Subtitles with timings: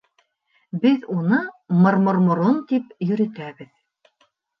[0.85, 1.41] Беҙ уны
[1.83, 3.71] Мырмырморон тип йөрөтәбеҙ.